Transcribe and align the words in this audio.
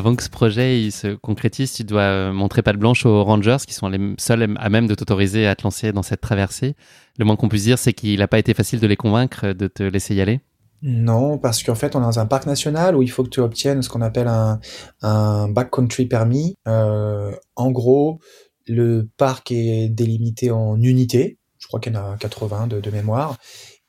Avant 0.00 0.16
que 0.16 0.22
ce 0.22 0.30
projet 0.30 0.90
se 0.90 1.14
concrétise, 1.14 1.74
tu 1.74 1.84
dois 1.84 2.00
euh, 2.00 2.32
montrer 2.32 2.62
pas 2.62 2.72
de 2.72 2.78
blanche 2.78 3.04
aux 3.04 3.22
Rangers, 3.22 3.58
qui 3.66 3.74
sont 3.74 3.90
les 3.90 4.14
seuls 4.16 4.56
à 4.58 4.70
même 4.70 4.86
de 4.86 4.94
t'autoriser 4.94 5.46
à 5.46 5.54
te 5.54 5.62
lancer 5.62 5.92
dans 5.92 6.02
cette 6.02 6.22
traversée. 6.22 6.74
Le 7.18 7.26
moins 7.26 7.36
qu'on 7.36 7.50
puisse 7.50 7.64
dire, 7.64 7.78
c'est 7.78 7.92
qu'il 7.92 8.18
n'a 8.18 8.26
pas 8.26 8.38
été 8.38 8.54
facile 8.54 8.80
de 8.80 8.86
les 8.86 8.96
convaincre 8.96 9.52
de 9.52 9.66
te 9.66 9.82
laisser 9.82 10.14
y 10.14 10.22
aller. 10.22 10.40
Non, 10.80 11.36
parce 11.36 11.62
qu'en 11.62 11.74
fait, 11.74 11.94
on 11.96 12.00
est 12.00 12.04
dans 12.04 12.18
un 12.18 12.24
parc 12.24 12.46
national 12.46 12.96
où 12.96 13.02
il 13.02 13.10
faut 13.10 13.24
que 13.24 13.28
tu 13.28 13.40
obtiennes 13.40 13.82
ce 13.82 13.90
qu'on 13.90 14.00
appelle 14.00 14.26
un, 14.26 14.58
un 15.02 15.50
backcountry 15.50 16.06
permis. 16.06 16.56
Euh, 16.66 17.32
en 17.54 17.70
gros, 17.70 18.20
le 18.66 19.06
parc 19.18 19.52
est 19.52 19.90
délimité 19.90 20.50
en 20.50 20.80
unités. 20.80 21.36
Je 21.58 21.66
crois 21.66 21.78
qu'il 21.78 21.92
y 21.92 21.96
en 21.98 22.12
a 22.12 22.16
80 22.16 22.68
de, 22.68 22.90
mémoire. 22.90 23.36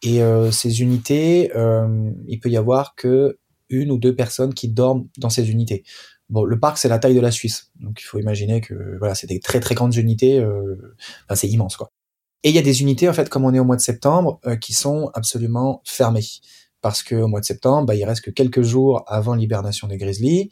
Et 0.04 0.22
euh, 0.22 0.52
ces 0.52 0.82
unités, 0.82 1.56
euh, 1.56 2.12
il 2.28 2.42
peut 2.42 2.50
y 2.50 2.58
avoir 2.58 2.96
que 2.96 3.38
une 3.72 3.92
ou 3.92 3.98
deux 3.98 4.16
personnes 4.16 4.54
qui 4.54 4.70
dorment 4.70 5.08
dans 5.18 5.30
ces 5.30 5.50
unités. 5.50 5.84
Bon, 6.30 6.44
le 6.44 6.60
parc 6.60 6.78
c'est 6.78 6.90
la 6.90 7.00
taille 7.00 7.16
de 7.16 7.20
la 7.20 7.32
Suisse, 7.32 7.72
donc 7.80 8.00
il 8.00 8.04
faut 8.04 8.20
imaginer 8.20 8.62
que 8.62 8.98
voilà, 9.00 9.16
c'est 9.16 9.28
des 9.28 9.40
très 9.40 9.60
très 9.60 9.76
grandes 9.76 9.96
unités, 9.96 10.40
euh, 10.40 10.96
enfin, 11.26 11.36
c'est 11.36 11.50
immense 11.50 11.78
quoi. 11.78 11.92
Et 12.44 12.50
il 12.50 12.56
y 12.56 12.60
a 12.60 12.64
des 12.64 12.82
unités 12.82 13.10
en 13.10 13.14
fait, 13.14 13.30
comme 13.30 13.46
on 13.46 13.54
est 13.54 13.60
au 13.60 13.66
mois 13.66 13.76
de 13.76 13.82
septembre, 13.82 14.40
euh, 14.46 14.56
qui 14.56 14.74
sont 14.74 15.12
absolument 15.14 15.82
fermées 15.86 16.26
parce 16.82 17.04
que 17.04 17.16
au 17.16 17.28
mois 17.28 17.40
de 17.40 17.46
septembre, 17.46 17.86
bah, 17.86 17.96
il 17.96 18.04
reste 18.04 18.22
que 18.22 18.32
quelques 18.32 18.64
jours 18.64 19.04
avant 19.08 19.36
l'hibernation 19.36 19.88
des 19.88 19.98
grizzlies. 19.98 20.50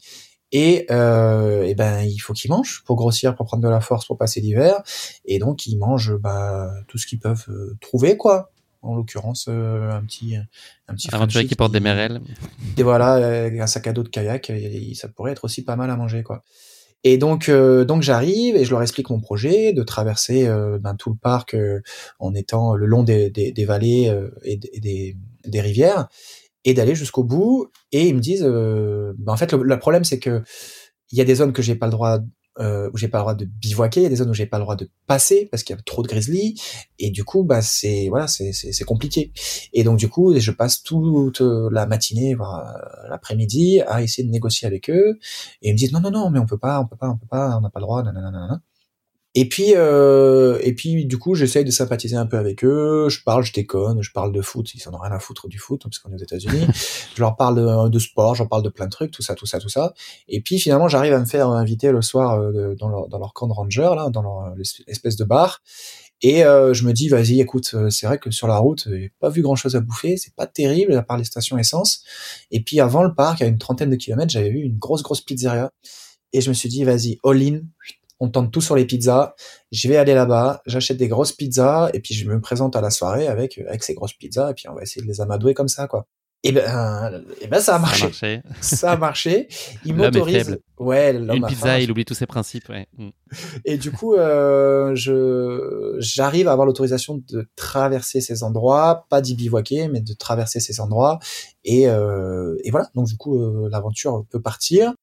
Et, 0.52 0.86
euh, 0.90 1.62
et 1.62 1.76
ben 1.76 2.02
il 2.02 2.18
faut 2.18 2.32
qu'ils 2.32 2.50
mangent 2.50 2.82
pour 2.84 2.96
grossir, 2.96 3.36
pour 3.36 3.46
prendre 3.46 3.62
de 3.62 3.68
la 3.68 3.80
force, 3.80 4.06
pour 4.06 4.18
passer 4.18 4.40
l'hiver. 4.40 4.82
Et 5.24 5.38
donc 5.38 5.66
ils 5.66 5.76
mangent 5.78 6.16
bah, 6.16 6.72
tout 6.88 6.98
ce 6.98 7.06
qu'ils 7.06 7.20
peuvent 7.20 7.46
euh, 7.48 7.76
trouver 7.80 8.16
quoi 8.16 8.50
en 8.82 8.94
l'occurrence 8.94 9.46
euh, 9.48 9.90
un 9.90 10.02
petit 10.02 10.36
un 10.88 10.94
petit 10.94 11.14
aventurier 11.14 11.46
qui 11.46 11.54
porte 11.54 11.72
des 11.72 11.80
merelles. 11.80 12.20
Et 12.76 12.82
voilà 12.82 13.16
euh, 13.16 13.60
un 13.60 13.66
sac 13.66 13.86
à 13.86 13.92
dos 13.92 14.02
de 14.02 14.08
kayak 14.08 14.50
et, 14.50 14.94
ça 14.94 15.08
pourrait 15.08 15.32
être 15.32 15.44
aussi 15.44 15.64
pas 15.64 15.76
mal 15.76 15.90
à 15.90 15.96
manger 15.96 16.22
quoi. 16.22 16.42
Et 17.04 17.18
donc 17.18 17.48
euh, 17.48 17.84
donc 17.84 18.02
j'arrive 18.02 18.56
et 18.56 18.64
je 18.64 18.70
leur 18.70 18.82
explique 18.82 19.10
mon 19.10 19.20
projet 19.20 19.72
de 19.72 19.82
traverser 19.82 20.48
ben, 20.80 20.94
tout 20.96 21.10
le 21.10 21.16
parc 21.16 21.56
en 22.18 22.34
étant 22.34 22.74
le 22.74 22.86
long 22.86 23.02
des, 23.02 23.30
des, 23.30 23.52
des 23.52 23.64
vallées 23.64 24.14
et, 24.42 24.56
des, 24.56 25.16
des 25.44 25.60
rivières 25.60 26.08
et 26.64 26.74
d'aller 26.74 26.94
jusqu'au 26.94 27.24
bout. 27.24 27.70
Et 27.92 28.08
ils 28.08 28.14
me 28.14 28.20
disent 28.20 28.44
ben, 28.44 29.32
en 29.32 29.36
fait 29.36 29.52
le, 29.52 29.62
le 29.62 29.78
problème 29.78 30.04
c'est 30.04 30.18
que 30.18 30.42
il 31.12 31.18
y 31.18 31.20
a 31.20 31.24
des 31.24 31.36
zones 31.36 31.52
que 31.52 31.62
j'ai 31.62 31.74
pas 31.74 31.86
le 31.86 31.92
droit 31.92 32.18
euh, 32.60 32.90
où 32.92 32.96
j'ai 32.96 33.08
pas 33.08 33.18
le 33.18 33.22
droit 33.22 33.34
de 33.34 33.44
bivouaquer, 33.44 34.00
il 34.00 34.02
y 34.04 34.06
a 34.06 34.08
des 34.08 34.16
zones 34.16 34.30
où 34.30 34.34
j'ai 34.34 34.46
pas 34.46 34.58
le 34.58 34.64
droit 34.64 34.76
de 34.76 34.90
passer 35.06 35.48
parce 35.50 35.62
qu'il 35.62 35.74
y 35.74 35.78
a 35.78 35.82
trop 35.82 36.02
de 36.02 36.08
grizzlies. 36.08 36.60
Et 36.98 37.10
du 37.10 37.24
coup 37.24 37.44
bah 37.44 37.62
c'est 37.62 38.08
voilà 38.08 38.26
c'est 38.28 38.52
c'est 38.52 38.84
compliqué. 38.84 39.32
Et 39.72 39.84
donc 39.84 39.98
du 39.98 40.08
coup 40.08 40.38
je 40.38 40.50
passe 40.50 40.82
toute 40.82 41.40
la 41.40 41.86
matinée 41.86 42.34
voire 42.34 42.58
euh, 42.58 43.08
l'après-midi 43.08 43.80
à 43.82 44.02
essayer 44.02 44.26
de 44.26 44.32
négocier 44.32 44.66
avec 44.66 44.90
eux. 44.90 45.18
Et 45.62 45.70
ils 45.70 45.72
me 45.72 45.78
disent 45.78 45.92
non 45.92 46.00
non 46.00 46.10
non 46.10 46.30
mais 46.30 46.38
on 46.38 46.46
peut 46.46 46.58
pas 46.58 46.80
on 46.80 46.86
peut 46.86 46.96
pas 46.96 47.08
on 47.10 47.16
peut 47.16 47.26
pas 47.28 47.56
on 47.56 47.60
n'a 47.62 47.70
pas 47.70 47.80
le 47.80 47.84
droit 47.86 48.02
nanana. 48.02 48.60
Et 49.40 49.48
puis, 49.48 49.72
euh, 49.74 50.58
et 50.60 50.74
puis, 50.74 51.06
du 51.06 51.16
coup, 51.16 51.34
j'essaye 51.34 51.64
de 51.64 51.70
sympathiser 51.70 52.14
un 52.14 52.26
peu 52.26 52.36
avec 52.36 52.62
eux. 52.62 53.08
Je 53.08 53.22
parle, 53.24 53.42
je 53.42 53.54
déconne, 53.54 54.02
je 54.02 54.12
parle 54.12 54.32
de 54.32 54.42
foot. 54.42 54.74
Ils 54.74 54.86
en 54.86 54.92
ont 54.92 54.98
rien 54.98 55.12
à 55.12 55.18
foutre 55.18 55.48
du 55.48 55.58
foot, 55.58 55.80
parce 55.82 55.98
qu'on 55.98 56.10
est 56.10 56.16
aux 56.16 56.18
États-Unis. 56.18 56.66
je 57.14 57.22
leur 57.22 57.36
parle 57.36 57.56
de, 57.56 57.88
de 57.88 57.98
sport, 57.98 58.34
j'en 58.34 58.46
parle 58.46 58.62
de 58.62 58.68
plein 58.68 58.84
de 58.84 58.90
trucs, 58.90 59.12
tout 59.12 59.22
ça, 59.22 59.34
tout 59.34 59.46
ça, 59.46 59.58
tout 59.58 59.70
ça. 59.70 59.94
Et 60.28 60.42
puis, 60.42 60.58
finalement, 60.58 60.88
j'arrive 60.88 61.14
à 61.14 61.18
me 61.18 61.24
faire 61.24 61.48
inviter 61.48 61.90
le 61.90 62.02
soir 62.02 62.38
euh, 62.38 62.74
dans, 62.78 62.90
leur, 62.90 63.08
dans 63.08 63.18
leur 63.18 63.32
camp 63.32 63.46
de 63.46 63.54
ranger, 63.54 63.94
là, 63.96 64.10
dans 64.10 64.20
leur 64.20 64.54
espèce 64.86 65.16
de 65.16 65.24
bar. 65.24 65.62
Et 66.20 66.44
euh, 66.44 66.74
je 66.74 66.84
me 66.84 66.92
dis, 66.92 67.08
vas-y, 67.08 67.40
écoute, 67.40 67.70
euh, 67.72 67.88
c'est 67.88 68.06
vrai 68.06 68.18
que 68.18 68.30
sur 68.30 68.46
la 68.46 68.58
route, 68.58 68.88
j'ai 68.90 69.10
pas 69.20 69.30
vu 69.30 69.40
grand-chose 69.40 69.74
à 69.74 69.80
bouffer, 69.80 70.18
c'est 70.18 70.34
pas 70.34 70.46
terrible 70.46 70.92
à 70.92 71.02
part 71.02 71.16
les 71.16 71.24
stations 71.24 71.56
essence. 71.56 72.04
Et 72.50 72.62
puis 72.62 72.78
avant 72.78 73.02
le 73.02 73.14
parc, 73.14 73.40
à 73.40 73.46
une 73.46 73.56
trentaine 73.56 73.88
de 73.88 73.96
kilomètres, 73.96 74.30
j'avais 74.30 74.50
vu 74.50 74.60
une 74.60 74.76
grosse, 74.76 75.02
grosse 75.02 75.22
pizzeria. 75.22 75.72
Et 76.34 76.42
je 76.42 76.50
me 76.50 76.54
suis 76.54 76.68
dit, 76.68 76.84
vas-y, 76.84 77.18
all 77.24 77.42
in, 77.42 77.60
on 78.20 78.28
tente 78.28 78.52
tout 78.52 78.60
sur 78.60 78.76
les 78.76 78.84
pizzas. 78.84 79.34
Je 79.72 79.88
vais 79.88 79.96
aller 79.96 80.14
là-bas, 80.14 80.62
j'achète 80.66 80.98
des 80.98 81.08
grosses 81.08 81.32
pizzas 81.32 81.90
et 81.94 82.00
puis 82.00 82.14
je 82.14 82.28
me 82.28 82.40
présente 82.40 82.76
à 82.76 82.80
la 82.80 82.90
soirée 82.90 83.26
avec 83.26 83.58
avec 83.58 83.82
ces 83.82 83.94
grosses 83.94 84.14
pizzas 84.14 84.50
et 84.50 84.54
puis 84.54 84.68
on 84.68 84.74
va 84.74 84.82
essayer 84.82 85.02
de 85.02 85.08
les 85.08 85.20
amadouer 85.20 85.54
comme 85.54 85.68
ça 85.68 85.86
quoi. 85.86 86.06
Et 86.42 86.52
ben, 86.52 87.22
et 87.42 87.48
ben 87.48 87.60
ça 87.60 87.76
a 87.76 87.78
marché. 87.78 88.10
Ça 88.62 88.92
a 88.92 88.96
marché. 88.96 89.48
Il 89.84 89.94
m'autorise. 89.94 90.58
Ouais, 90.78 91.14
Une 91.14 91.46
pizza, 91.46 91.78
il 91.78 91.90
oublie 91.90 92.06
tous 92.06 92.14
ses 92.14 92.24
principes. 92.24 92.66
Ouais. 92.70 92.88
Mm. 92.96 93.10
Et 93.66 93.76
du 93.76 93.92
coup, 93.92 94.14
euh, 94.14 94.94
je 94.94 95.96
j'arrive 95.98 96.48
à 96.48 96.52
avoir 96.52 96.66
l'autorisation 96.66 97.22
de 97.28 97.46
traverser 97.56 98.22
ces 98.22 98.42
endroits, 98.42 99.04
pas 99.10 99.20
d'y 99.20 99.34
bivouaquer, 99.34 99.88
mais 99.88 100.00
de 100.00 100.14
traverser 100.14 100.58
ces 100.58 100.80
endroits. 100.80 101.18
Et, 101.64 101.86
euh, 101.86 102.56
et 102.64 102.70
voilà. 102.70 102.88
Donc 102.94 103.08
du 103.08 103.18
coup, 103.18 103.38
euh, 103.38 103.68
l'aventure 103.70 104.24
peut 104.30 104.40
partir. 104.40 104.94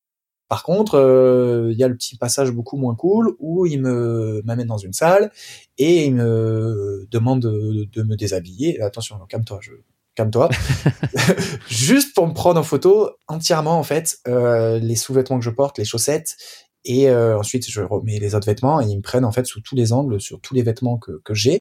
Par 0.50 0.63
contre, 0.63 0.96
euh, 0.96 1.69
il 1.72 1.78
y 1.78 1.84
a 1.84 1.88
le 1.88 1.96
petit 1.96 2.18
passage 2.18 2.52
beaucoup 2.52 2.78
moins 2.78 2.96
cool 2.96 3.35
où 3.40 3.66
il 3.66 3.81
me 3.81 4.41
m'amène 4.46 4.68
dans 4.68 4.78
une 4.78 4.94
salle 4.94 5.31
et 5.78 6.06
il 6.06 6.16
me 6.16 7.06
demande 7.12 7.41
de, 7.41 8.03
me 8.03 8.16
déshabiller. 8.16 8.81
Attention, 8.81 9.19
calme-toi, 9.28 9.59
je 9.62 9.74
calme-toi. 10.16 10.50
Juste 11.68 12.16
pour 12.16 12.28
me 12.28 12.34
prendre 12.34 12.59
en 12.59 12.63
photo 12.63 13.12
entièrement 13.28 13.78
en 13.78 13.84
fait 13.84 14.19
euh, 14.28 14.80
les 14.80 14.96
sous-vêtements 14.96 15.40
que 15.40 15.46
je 15.46 15.50
porte, 15.50 15.78
les 15.78 15.85
chaussettes 15.85 16.38
et 16.85 17.09
euh, 17.09 17.38
ensuite 17.38 17.69
je 17.69 17.81
remets 17.81 18.19
les 18.19 18.34
autres 18.34 18.46
vêtements 18.46 18.79
et 18.79 18.85
ils 18.85 18.97
me 18.97 19.02
prennent 19.02 19.25
en 19.25 19.31
fait 19.31 19.46
sous 19.46 19.59
tous 19.62 19.75
les 19.75 19.91
angles 19.91 20.22
sur 20.22 20.40
tous 20.40 20.53
les 20.53 20.64
vêtements 20.64 20.97
que, 20.97 21.22
que 21.25 21.34
j'ai 21.34 21.59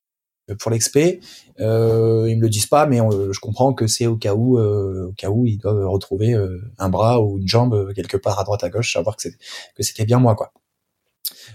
pour 0.54 0.70
l'expé. 0.70 1.20
Euh, 1.60 2.26
ils 2.28 2.36
me 2.36 2.42
le 2.42 2.48
disent 2.48 2.66
pas, 2.66 2.86
mais 2.86 2.98
je 2.98 3.40
comprends 3.40 3.72
que 3.74 3.86
c'est 3.86 4.06
au 4.06 4.16
cas 4.16 4.34
où, 4.34 4.58
euh, 4.58 5.08
au 5.08 5.12
cas 5.12 5.28
où 5.28 5.46
ils 5.46 5.58
doivent 5.58 5.88
retrouver 5.88 6.34
euh, 6.34 6.60
un 6.78 6.88
bras 6.88 7.20
ou 7.20 7.38
une 7.38 7.48
jambe 7.48 7.92
quelque 7.94 8.16
part 8.16 8.38
à 8.38 8.44
droite 8.44 8.64
à 8.64 8.70
gauche, 8.70 8.92
savoir 8.92 9.16
que 9.16 9.28
que 9.28 9.82
c'était 9.82 10.04
bien 10.04 10.18
moi 10.18 10.34
quoi. 10.34 10.52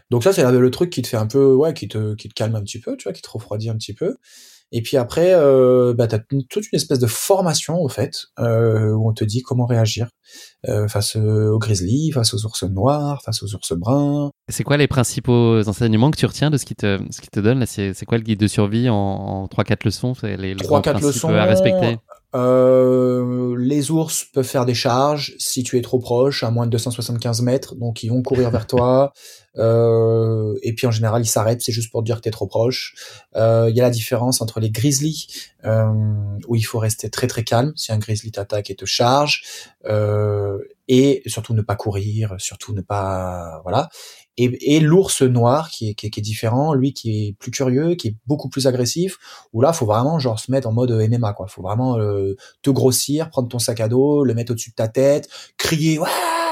Donc 0.09 0.23
ça 0.23 0.33
c'est 0.33 0.49
le 0.49 0.71
truc 0.71 0.89
qui 0.89 1.01
te 1.01 1.07
fait 1.07 1.17
un 1.17 1.27
peu, 1.27 1.53
ouais, 1.53 1.73
qui 1.73 1.87
te 1.87 2.15
calme 2.35 2.55
un 2.55 2.63
petit 2.63 2.79
peu, 2.79 2.97
tu 2.97 3.03
vois, 3.03 3.13
qui 3.13 3.21
te 3.21 3.29
refroidit 3.29 3.69
un 3.69 3.75
petit 3.75 3.93
peu. 3.93 4.17
Et 4.73 4.81
puis 4.81 4.95
après, 4.95 5.33
euh, 5.33 5.93
bah, 5.93 6.07
tu 6.07 6.15
as 6.15 6.19
toute 6.49 6.71
une 6.71 6.77
espèce 6.77 6.99
de 6.99 7.07
formation, 7.07 7.79
au 7.79 7.89
fait, 7.89 8.27
euh, 8.39 8.91
où 8.93 9.09
on 9.09 9.13
te 9.13 9.25
dit 9.25 9.41
comment 9.41 9.65
réagir 9.65 10.07
euh, 10.69 10.87
face 10.87 11.17
aux 11.17 11.59
grizzlies, 11.59 12.11
face 12.11 12.33
aux 12.33 12.45
ours 12.45 12.63
noirs, 12.63 13.21
face 13.23 13.43
aux 13.43 13.53
ours 13.53 13.73
bruns. 13.73 14.31
C'est 14.47 14.63
quoi 14.63 14.77
les 14.77 14.87
principaux 14.87 15.67
enseignements 15.67 16.09
que 16.09 16.17
tu 16.17 16.25
retiens 16.25 16.49
de 16.49 16.57
ce 16.57 16.65
qui 16.65 16.75
te, 16.75 16.99
ce 17.09 17.19
qui 17.19 17.27
te 17.27 17.39
donne 17.41 17.59
là? 17.59 17.65
C'est 17.65 18.05
quoi 18.05 18.17
le 18.17 18.23
guide 18.23 18.39
de 18.39 18.47
survie 18.47 18.87
en, 18.87 18.95
en 18.95 19.45
3-4 19.47 19.79
leçons? 19.85 20.13
Les, 20.23 20.55
3-4 20.55 21.01
leçons 21.01 21.29
à 21.29 21.43
respecter? 21.43 21.97
Euh, 22.33 23.55
les 23.57 23.91
ours 23.91 24.25
peuvent 24.25 24.45
faire 24.45 24.65
des 24.65 24.73
charges 24.73 25.35
si 25.37 25.63
tu 25.63 25.77
es 25.77 25.81
trop 25.81 25.99
proche, 25.99 26.43
à 26.43 26.51
moins 26.51 26.65
de 26.65 26.71
275 26.71 27.41
mètres, 27.41 27.75
donc 27.75 28.03
ils 28.03 28.09
vont 28.09 28.21
courir 28.21 28.49
vers 28.49 28.67
toi. 28.67 29.13
Euh, 29.57 30.55
et 30.63 30.73
puis 30.73 30.87
en 30.87 30.91
général, 30.91 31.23
ils 31.23 31.27
s'arrêtent, 31.27 31.61
c'est 31.61 31.73
juste 31.73 31.91
pour 31.91 32.03
dire 32.03 32.15
que 32.15 32.21
tu 32.21 32.29
es 32.29 32.31
trop 32.31 32.47
proche. 32.47 32.95
Euh, 33.35 33.67
il 33.69 33.75
y 33.75 33.81
a 33.81 33.83
la 33.83 33.89
différence 33.89 34.41
entre 34.41 34.61
les 34.61 34.71
grizzlies, 34.71 35.27
euh, 35.65 35.91
où 36.47 36.55
il 36.55 36.61
faut 36.61 36.79
rester 36.79 37.09
très 37.09 37.27
très 37.27 37.43
calme 37.43 37.73
si 37.75 37.91
un 37.91 37.97
grizzly 37.97 38.31
t'attaque 38.31 38.69
et 38.69 38.75
te 38.75 38.85
charge, 38.85 39.43
euh, 39.83 40.57
et 40.87 41.21
surtout 41.25 41.53
ne 41.53 41.61
pas 41.61 41.75
courir, 41.75 42.35
surtout 42.37 42.73
ne 42.73 42.79
pas 42.79 43.59
voilà 43.63 43.89
et, 44.37 44.75
et 44.75 44.79
l'ours 44.79 45.21
noir 45.21 45.69
qui 45.69 45.89
est, 45.89 45.93
qui, 45.93 46.07
est, 46.07 46.09
qui 46.09 46.19
est, 46.19 46.23
différent, 46.23 46.73
lui 46.73 46.93
qui 46.93 47.27
est 47.27 47.33
plus 47.37 47.51
curieux, 47.51 47.95
qui 47.95 48.09
est 48.09 48.15
beaucoup 48.25 48.49
plus 48.49 48.67
agressif, 48.67 49.17
où 49.53 49.61
là 49.61 49.73
faut 49.73 49.85
vraiment 49.85 50.19
genre 50.19 50.39
se 50.39 50.51
mettre 50.51 50.67
en 50.67 50.71
mode 50.71 50.91
MMA 50.91 51.33
quoi, 51.33 51.47
faut 51.47 51.61
vraiment 51.61 51.97
euh, 51.97 52.35
te 52.61 52.69
grossir, 52.69 53.29
prendre 53.29 53.49
ton 53.49 53.59
sac 53.59 53.79
à 53.79 53.87
dos, 53.87 54.23
le 54.23 54.33
mettre 54.33 54.51
au-dessus 54.51 54.71
de 54.71 54.75
ta 54.75 54.87
tête, 54.87 55.29
crier, 55.57 55.99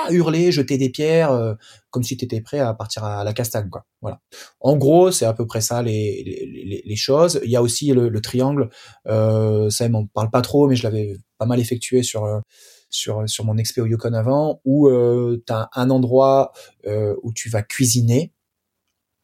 hurler, 0.09 0.51
jeter 0.51 0.77
des 0.77 0.89
pierres, 0.89 1.31
euh, 1.31 1.53
comme 1.89 2.03
si 2.03 2.17
tu 2.17 2.25
étais 2.25 2.41
prêt 2.41 2.59
à 2.59 2.73
partir 2.73 3.03
à 3.03 3.23
la 3.23 3.33
castagne 3.33 3.69
quoi. 3.69 3.85
Voilà. 4.01 4.19
En 4.59 4.75
gros 4.75 5.11
c'est 5.11 5.25
à 5.25 5.33
peu 5.33 5.45
près 5.45 5.61
ça 5.61 5.81
les, 5.81 6.23
les, 6.23 6.83
les, 6.85 6.95
choses. 6.95 7.39
Il 7.43 7.49
y 7.49 7.55
a 7.55 7.61
aussi 7.61 7.91
le, 7.91 8.09
le 8.09 8.21
triangle, 8.21 8.69
euh, 9.07 9.69
ça 9.69 9.87
on 9.93 10.05
parle 10.07 10.29
pas 10.29 10.41
trop, 10.41 10.67
mais 10.67 10.75
je 10.75 10.83
l'avais 10.83 11.17
pas 11.37 11.45
mal 11.45 11.59
effectué 11.59 12.03
sur 12.03 12.25
euh, 12.25 12.39
sur 12.89 13.27
sur 13.29 13.45
mon 13.45 13.57
expé 13.57 13.81
au 13.81 13.85
Yukon 13.85 14.13
avant, 14.13 14.61
où 14.65 14.87
euh, 14.87 15.41
tu 15.45 15.53
as 15.53 15.69
un 15.73 15.89
endroit 15.89 16.51
euh, 16.87 17.15
où 17.23 17.33
tu 17.33 17.49
vas 17.49 17.61
cuisiner. 17.61 18.33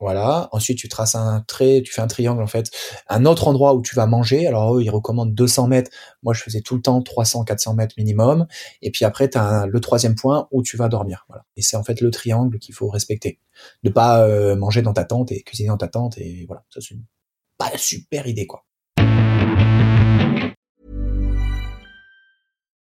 Voilà. 0.01 0.49
Ensuite, 0.51 0.77
tu 0.77 0.89
traces 0.89 1.15
un 1.15 1.41
trait, 1.47 1.81
tu 1.83 1.93
fais 1.93 2.01
un 2.01 2.07
triangle 2.07 2.43
en 2.43 2.47
fait. 2.47 2.69
Un 3.07 3.25
autre 3.25 3.47
endroit 3.47 3.73
où 3.73 3.81
tu 3.81 3.95
vas 3.95 4.05
manger. 4.07 4.45
Alors 4.45 4.75
eux, 4.75 4.83
ils 4.83 4.89
recommandent 4.89 5.33
200 5.33 5.67
mètres. 5.67 5.89
Moi, 6.21 6.33
je 6.33 6.43
faisais 6.43 6.61
tout 6.61 6.75
le 6.75 6.81
temps 6.81 7.01
300, 7.01 7.45
400 7.45 7.75
mètres 7.75 7.95
minimum. 7.97 8.45
Et 8.81 8.91
puis 8.91 9.05
après, 9.05 9.29
tu 9.29 9.37
as 9.37 9.67
le 9.67 9.79
troisième 9.79 10.15
point 10.15 10.47
où 10.51 10.63
tu 10.63 10.75
vas 10.75 10.89
dormir. 10.89 11.25
Voilà. 11.29 11.45
Et 11.55 11.61
c'est 11.61 11.77
en 11.77 11.83
fait 11.83 12.01
le 12.01 12.11
triangle 12.11 12.59
qu'il 12.59 12.75
faut 12.75 12.89
respecter. 12.89 13.39
Ne 13.83 13.89
pas 13.89 14.27
euh, 14.27 14.55
manger 14.57 14.81
dans 14.81 14.93
ta 14.93 15.05
tente 15.05 15.31
et 15.31 15.43
cuisiner 15.43 15.69
dans 15.69 15.77
ta 15.77 15.87
tente. 15.87 16.17
Et 16.17 16.45
voilà. 16.47 16.65
Ça, 16.69 16.81
c'est 16.81 16.97
pas 17.57 17.69
la 17.71 17.77
super 17.77 18.27
idée, 18.27 18.47
quoi. 18.47 18.64